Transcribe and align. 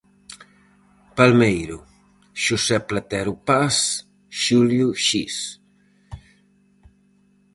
Palmeiro; 1.17 1.77
Xosé 2.43 2.77
Platero 2.89 3.33
Paz; 3.47 3.75
Xulio 4.41 4.89
Xiz. 5.05 5.37